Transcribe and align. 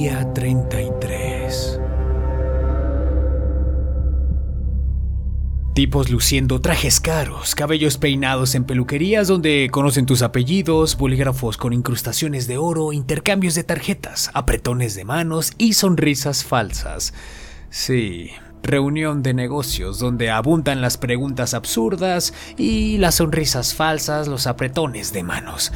Día 0.00 0.32
33. 0.32 1.78
Tipos 5.74 6.08
luciendo 6.08 6.62
trajes 6.62 7.00
caros, 7.00 7.54
cabellos 7.54 7.98
peinados 7.98 8.54
en 8.54 8.64
peluquerías 8.64 9.28
donde 9.28 9.68
conocen 9.70 10.06
tus 10.06 10.22
apellidos, 10.22 10.96
bolígrafos 10.96 11.58
con 11.58 11.74
incrustaciones 11.74 12.46
de 12.46 12.56
oro, 12.56 12.94
intercambios 12.94 13.54
de 13.54 13.62
tarjetas, 13.62 14.30
apretones 14.32 14.94
de 14.94 15.04
manos 15.04 15.52
y 15.58 15.74
sonrisas 15.74 16.44
falsas. 16.44 17.12
Sí, 17.68 18.30
reunión 18.62 19.22
de 19.22 19.34
negocios 19.34 19.98
donde 19.98 20.30
abundan 20.30 20.80
las 20.80 20.96
preguntas 20.96 21.52
absurdas 21.52 22.32
y 22.56 22.96
las 22.96 23.16
sonrisas 23.16 23.74
falsas, 23.74 24.28
los 24.28 24.46
apretones 24.46 25.12
de 25.12 25.24
manos. 25.24 25.72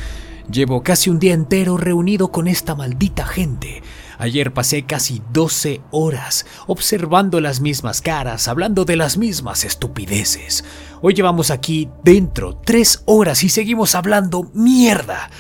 Llevo 0.51 0.83
casi 0.83 1.11
un 1.11 1.19
día 1.19 1.35
entero 1.35 1.77
reunido 1.77 2.33
con 2.33 2.49
esta 2.49 2.75
maldita 2.75 3.27
gente. 3.27 3.83
Ayer 4.19 4.53
pasé 4.53 4.85
casi 4.85 5.23
12 5.33 5.81
horas 5.91 6.47
observando 6.67 7.41
las 7.41 7.61
mismas 7.61 8.01
caras, 8.01 8.49
hablando 8.49 8.85
de 8.85 8.97
las 8.97 9.17
mismas 9.17 9.65
estupideces. 9.65 10.65
Hoy 11.01 11.15
llevamos 11.15 11.51
aquí 11.51 11.89
dentro 12.03 12.57
3 12.65 13.03
horas 13.07 13.45
y 13.45 13.49
seguimos 13.49 13.95
hablando 13.95 14.51
mierda. 14.55 15.31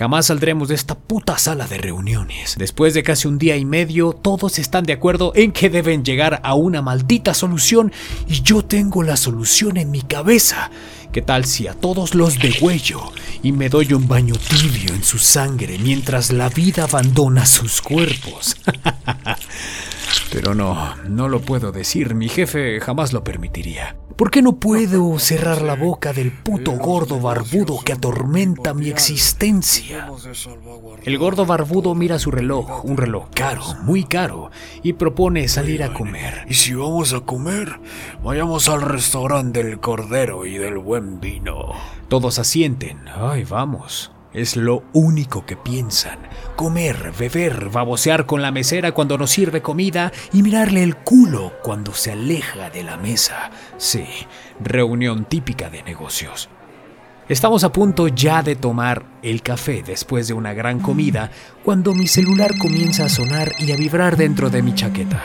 Jamás 0.00 0.28
saldremos 0.28 0.68
de 0.68 0.76
esta 0.76 0.94
puta 0.94 1.36
sala 1.36 1.66
de 1.66 1.76
reuniones. 1.76 2.54
Después 2.56 2.94
de 2.94 3.02
casi 3.02 3.28
un 3.28 3.36
día 3.36 3.58
y 3.58 3.66
medio, 3.66 4.14
todos 4.14 4.58
están 4.58 4.84
de 4.84 4.94
acuerdo 4.94 5.32
en 5.34 5.52
que 5.52 5.68
deben 5.68 6.06
llegar 6.06 6.40
a 6.42 6.54
una 6.54 6.80
maldita 6.80 7.34
solución 7.34 7.92
y 8.26 8.40
yo 8.40 8.64
tengo 8.64 9.02
la 9.02 9.18
solución 9.18 9.76
en 9.76 9.90
mi 9.90 10.00
cabeza. 10.00 10.70
¿Qué 11.12 11.20
tal 11.20 11.44
si 11.44 11.66
a 11.66 11.74
todos 11.74 12.14
los 12.14 12.38
degüello 12.38 13.12
y 13.42 13.52
me 13.52 13.68
doy 13.68 13.92
un 13.92 14.08
baño 14.08 14.36
tibio 14.36 14.94
en 14.94 15.04
su 15.04 15.18
sangre 15.18 15.76
mientras 15.76 16.32
la 16.32 16.48
vida 16.48 16.84
abandona 16.84 17.44
sus 17.44 17.82
cuerpos? 17.82 18.56
Pero 20.32 20.54
no, 20.54 20.96
no 21.08 21.28
lo 21.28 21.40
puedo 21.40 21.72
decir, 21.72 22.14
mi 22.14 22.28
jefe 22.28 22.80
jamás 22.80 23.12
lo 23.12 23.24
permitiría. 23.24 23.96
¿Por 24.20 24.30
qué 24.30 24.42
no 24.42 24.56
puedo 24.56 25.18
cerrar 25.18 25.62
la 25.62 25.74
boca 25.74 26.12
del 26.12 26.30
puto 26.30 26.72
gordo 26.72 27.18
barbudo 27.20 27.78
que 27.82 27.94
atormenta 27.94 28.74
mi 28.74 28.90
existencia? 28.90 30.08
El 31.04 31.16
gordo 31.16 31.46
barbudo 31.46 31.94
mira 31.94 32.18
su 32.18 32.30
reloj, 32.30 32.84
un 32.84 32.98
reloj 32.98 33.30
caro, 33.34 33.62
muy 33.82 34.04
caro, 34.04 34.50
y 34.82 34.92
propone 34.92 35.48
salir 35.48 35.82
a 35.82 35.94
comer. 35.94 36.44
Y 36.50 36.54
si 36.54 36.74
vamos 36.74 37.14
a 37.14 37.20
comer, 37.20 37.80
vayamos 38.22 38.68
al 38.68 38.82
restaurante 38.82 39.64
del 39.64 39.80
Cordero 39.80 40.44
y 40.44 40.58
del 40.58 40.76
Buen 40.76 41.18
Vino. 41.20 41.72
Todos 42.08 42.38
asienten. 42.38 42.98
Ay, 43.08 43.44
vamos. 43.44 44.12
Es 44.32 44.54
lo 44.56 44.84
único 44.92 45.44
que 45.44 45.56
piensan. 45.56 46.20
Comer, 46.54 47.12
beber, 47.18 47.68
babosear 47.68 48.26
con 48.26 48.42
la 48.42 48.52
mesera 48.52 48.92
cuando 48.92 49.18
nos 49.18 49.30
sirve 49.30 49.60
comida 49.60 50.12
y 50.32 50.42
mirarle 50.42 50.84
el 50.84 50.96
culo 50.96 51.54
cuando 51.62 51.92
se 51.92 52.12
aleja 52.12 52.70
de 52.70 52.84
la 52.84 52.96
mesa. 52.96 53.50
Sí, 53.76 54.04
reunión 54.60 55.24
típica 55.24 55.68
de 55.68 55.82
negocios. 55.82 56.48
Estamos 57.28 57.64
a 57.64 57.72
punto 57.72 58.08
ya 58.08 58.42
de 58.42 58.56
tomar 58.56 59.04
el 59.22 59.42
café 59.42 59.82
después 59.84 60.28
de 60.28 60.34
una 60.34 60.52
gran 60.52 60.80
comida 60.80 61.30
cuando 61.64 61.94
mi 61.94 62.06
celular 62.06 62.56
comienza 62.58 63.04
a 63.04 63.08
sonar 63.08 63.52
y 63.58 63.72
a 63.72 63.76
vibrar 63.76 64.16
dentro 64.16 64.50
de 64.50 64.62
mi 64.62 64.74
chaqueta. 64.74 65.22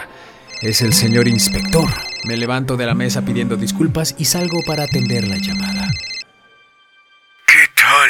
Es 0.61 0.81
el 0.81 0.93
señor 0.93 1.27
inspector. 1.27 1.89
Me 2.27 2.37
levanto 2.37 2.75
de 2.77 2.85
la 2.85 2.95
mesa 2.95 3.23
pidiendo 3.23 3.55
disculpas 3.55 4.15
y 4.17 4.25
salgo 4.25 4.59
para 4.65 4.83
atender 4.83 5.27
la 5.27 5.37
llamada. 5.37 5.89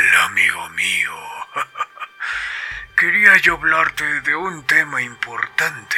¿Qué 0.06 0.12
tal, 0.12 0.22
amigo 0.30 0.70
mío? 0.70 1.12
Quería 2.96 3.38
yo 3.38 3.54
hablarte 3.54 4.22
de 4.22 4.36
un 4.36 4.64
tema 4.64 5.02
importante. 5.02 5.98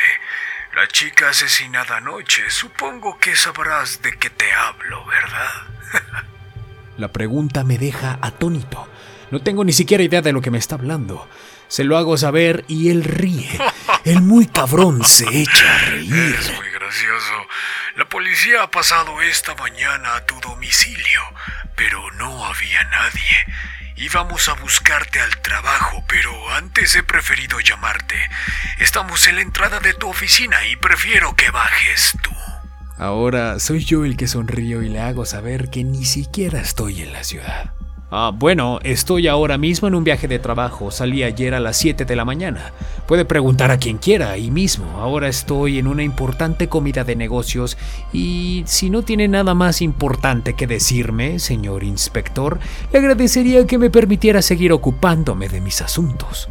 La 0.76 0.88
chica 0.88 1.30
asesinada 1.30 1.98
anoche. 1.98 2.50
Supongo 2.50 3.20
que 3.20 3.36
sabrás 3.36 4.02
de 4.02 4.18
qué 4.18 4.30
te 4.30 4.50
hablo, 4.54 5.06
¿verdad? 5.06 6.24
La 6.98 7.10
pregunta 7.10 7.66
me 7.66 7.78
deja 7.78 8.18
atónito. 8.22 8.88
No 9.30 9.42
tengo 9.42 9.66
ni 9.66 9.74
siquiera 9.74 10.04
idea 10.04 10.22
de 10.22 10.32
lo 10.32 10.42
que 10.42 10.52
me 10.52 10.58
está 10.58 10.76
hablando. 10.76 11.28
Se 11.68 11.84
lo 11.84 11.98
hago 11.98 12.16
saber 12.16 12.64
y 12.70 12.90
él 12.92 13.04
ríe. 13.04 13.60
El 14.06 14.22
muy 14.22 14.48
cabrón 14.48 15.04
se 15.04 15.28
echa 15.28 15.76
a 15.76 15.80
reír. 15.80 16.36
Es 16.40 16.56
muy 16.56 16.70
gracioso. 16.70 17.34
La 17.98 18.06
policía 18.08 18.64
ha 18.64 18.72
pasado 18.72 19.22
esta 19.22 19.54
mañana 19.56 20.16
a 20.16 20.26
tu 20.26 20.40
domicilio, 20.40 21.22
pero 21.76 22.10
no 22.12 22.46
había 22.46 22.84
nadie. 22.86 23.67
Íbamos 24.00 24.48
a 24.48 24.54
buscarte 24.54 25.20
al 25.20 25.42
trabajo, 25.42 26.04
pero 26.08 26.32
antes 26.52 26.96
he 26.96 27.02
preferido 27.02 27.60
llamarte. 27.60 28.16
Estamos 28.78 29.28
en 29.28 29.38
la 29.38 29.42
entrada 29.42 29.80
de 29.80 29.96
tu 29.96 30.08
oficina 30.08 30.68
y 30.68 30.76
prefiero 30.76 31.36
que 31.36 31.50
bajes 31.50 32.16
tú. 32.22 32.30
Ahora 33.00 33.60
soy 33.60 33.84
yo 33.84 34.06
el 34.06 34.16
que 34.16 34.28
sonrío 34.28 34.84
y 34.84 34.90
le 34.90 35.02
hago 35.02 35.26
saber 35.26 35.72
que 35.72 35.84
ni 35.84 36.06
siquiera 36.06 36.60
estoy 36.60 37.02
en 37.02 37.12
la 37.12 37.24
ciudad. 37.24 37.74
Ah, 38.10 38.32
bueno, 38.34 38.80
estoy 38.84 39.28
ahora 39.28 39.58
mismo 39.58 39.90
en 39.90 39.96
un 39.96 40.06
viaje 40.06 40.30
de 40.30 40.40
trabajo. 40.40 40.92
Salí 40.92 41.24
ayer 41.24 41.54
a 41.54 41.60
las 41.60 41.76
7 41.76 42.06
de 42.06 42.16
la 42.16 42.24
mañana. 42.24 42.72
Puede 43.06 43.26
preguntar 43.26 43.70
a 43.70 43.80
quien 43.80 43.98
quiera, 43.98 44.32
ahí 44.32 44.50
mismo. 44.50 44.90
Ahora 45.00 45.28
estoy 45.28 45.78
en 45.78 45.88
una 45.88 46.04
importante 46.04 46.70
comida 46.70 47.04
de 47.04 47.18
negocios 47.18 47.78
y 48.14 48.64
si 48.66 48.90
no 48.90 49.02
tiene 49.02 49.28
nada 49.28 49.54
más 49.56 49.82
importante 49.82 50.54
que 50.54 50.68
decirme, 50.68 51.40
señor 51.40 51.84
inspector, 51.84 52.60
le 52.94 53.00
agradecería 53.00 53.68
que 53.68 53.78
me 53.78 53.90
permitiera 53.90 54.42
seguir 54.42 54.72
ocupándome 54.72 55.50
de 55.50 55.60
mis 55.60 55.82
asuntos. 55.82 56.48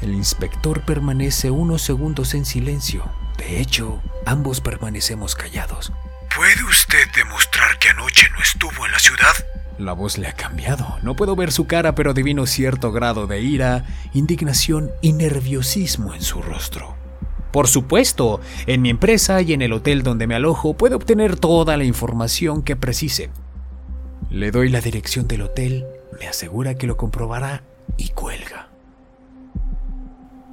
El 0.00 0.14
inspector 0.14 0.80
permanece 0.80 1.50
unos 1.50 1.82
segundos 1.82 2.32
en 2.32 2.46
silencio. 2.46 3.04
De 3.36 3.60
hecho, 3.60 4.00
ambos 4.24 4.62
permanecemos 4.62 5.34
callados. 5.34 5.92
¿Puede 6.34 6.64
usted 6.64 7.04
demostrar 7.14 7.78
que 7.78 7.90
anoche 7.90 8.28
no 8.34 8.42
estuvo 8.42 8.86
en 8.86 8.92
la 8.92 8.98
ciudad? 8.98 9.34
La 9.78 9.92
voz 9.92 10.18
le 10.18 10.26
ha 10.26 10.32
cambiado. 10.32 10.98
No 11.02 11.14
puedo 11.14 11.36
ver 11.36 11.52
su 11.52 11.66
cara, 11.66 11.94
pero 11.94 12.10
adivino 12.10 12.46
cierto 12.46 12.90
grado 12.90 13.28
de 13.28 13.40
ira, 13.40 13.84
indignación 14.12 14.90
y 15.00 15.12
nerviosismo 15.12 16.14
en 16.14 16.22
su 16.22 16.42
rostro. 16.42 16.96
Por 17.52 17.68
supuesto, 17.68 18.40
en 18.66 18.82
mi 18.82 18.90
empresa 18.90 19.40
y 19.40 19.52
en 19.52 19.62
el 19.62 19.72
hotel 19.72 20.02
donde 20.02 20.26
me 20.26 20.34
alojo 20.34 20.74
puede 20.74 20.96
obtener 20.96 21.36
toda 21.36 21.76
la 21.76 21.84
información 21.84 22.62
que 22.62 22.76
precise. 22.76 23.30
Le 24.30 24.50
doy 24.50 24.68
la 24.68 24.80
dirección 24.80 25.28
del 25.28 25.42
hotel, 25.42 25.86
me 26.18 26.26
asegura 26.26 26.74
que 26.74 26.86
lo 26.86 26.96
comprobará 26.96 27.62
y 27.96 28.08
cuelga. 28.10 28.68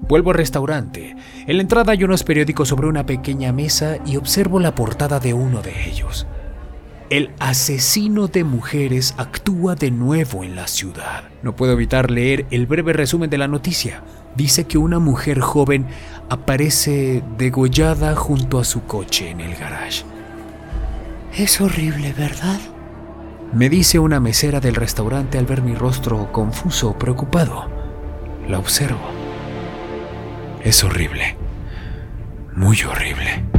Vuelvo 0.07 0.29
al 0.29 0.37
restaurante. 0.37 1.15
En 1.47 1.57
la 1.57 1.63
entrada 1.63 1.93
hay 1.93 2.03
unos 2.03 2.23
periódicos 2.23 2.69
sobre 2.69 2.87
una 2.87 3.07
pequeña 3.07 3.51
mesa 3.51 3.97
y 4.05 4.17
observo 4.17 4.59
la 4.59 4.75
portada 4.75 5.19
de 5.19 5.33
uno 5.33 5.63
de 5.63 5.89
ellos. 5.89 6.27
El 7.11 7.31
asesino 7.37 8.27
de 8.27 8.43
mujeres 8.43 9.13
actúa 9.17 9.75
de 9.75 9.91
nuevo 9.91 10.43
en 10.43 10.55
la 10.55 10.67
ciudad. 10.67 11.25
No 11.43 11.55
puedo 11.55 11.73
evitar 11.73 12.09
leer 12.09 12.47
el 12.49 12.65
breve 12.65 12.93
resumen 12.93 13.29
de 13.29 13.37
la 13.37 13.47
noticia. 13.47 14.03
Dice 14.35 14.65
que 14.65 14.79
una 14.79 14.97
mujer 14.97 15.39
joven 15.39 15.85
aparece 16.29 17.23
degollada 17.37 18.15
junto 18.15 18.57
a 18.57 18.63
su 18.63 18.85
coche 18.85 19.29
en 19.29 19.39
el 19.39 19.55
garage. 19.55 20.03
Es 21.37 21.61
horrible, 21.61 22.11
¿verdad? 22.13 22.59
Me 23.53 23.69
dice 23.69 23.99
una 23.99 24.19
mesera 24.19 24.59
del 24.59 24.73
restaurante 24.73 25.37
al 25.37 25.45
ver 25.45 25.61
mi 25.61 25.75
rostro 25.75 26.31
confuso, 26.31 26.97
preocupado. 26.97 27.69
La 28.49 28.57
observo. 28.57 29.11
Es 30.63 30.83
horrible. 30.83 31.37
Muy 32.55 32.81
horrible. 32.81 33.54